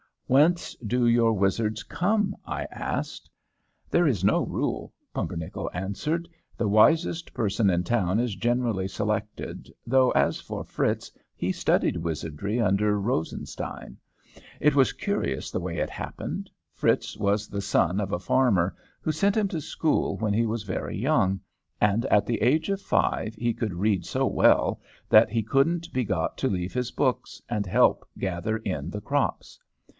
"Whence 0.25 0.73
do 0.77 1.05
your 1.05 1.33
wizards 1.33 1.83
come?" 1.83 2.35
I 2.45 2.63
asked. 2.71 3.29
"There 3.89 4.07
is 4.07 4.23
no 4.23 4.43
rule," 4.45 4.93
Pumpernickel 5.13 5.69
answered. 5.73 6.27
"The 6.57 6.69
wisest 6.69 7.33
person 7.35 7.69
in 7.69 7.83
town 7.83 8.17
is 8.17 8.33
generally 8.33 8.87
selected, 8.87 9.69
though, 9.85 10.09
as 10.11 10.39
for 10.39 10.63
Fritz, 10.63 11.11
he 11.35 11.51
studied 11.51 11.97
wizardry 11.97 12.61
under 12.61 12.99
Rosenstein. 12.99 13.97
It 14.59 14.73
was 14.73 14.93
curious 14.93 15.51
the 15.51 15.59
way 15.59 15.77
it 15.77 15.89
happened. 15.89 16.49
Fritz 16.71 17.17
was 17.17 17.49
the 17.49 17.61
son 17.61 17.99
of 17.99 18.13
a 18.13 18.17
farmer, 18.17 18.73
who 19.01 19.11
sent 19.11 19.35
him 19.37 19.49
to 19.49 19.61
school 19.61 20.17
when 20.17 20.33
he 20.33 20.45
was 20.47 20.63
very 20.63 20.97
young, 20.97 21.41
and 21.79 22.05
at 22.05 22.25
the 22.25 22.41
age 22.41 22.69
of 22.69 22.81
five 22.81 23.35
he 23.35 23.53
could 23.53 23.73
read 23.73 24.05
so 24.05 24.25
well 24.25 24.79
that 25.09 25.29
he 25.29 25.43
couldn't 25.43 25.91
be 25.93 26.05
got 26.05 26.37
to 26.39 26.47
leave 26.47 26.73
his 26.73 26.89
books 26.89 27.39
and 27.49 27.65
help 27.67 28.07
gather 28.17 28.57
in 28.59 28.89
the 28.89 29.01
crops. 29.01 29.59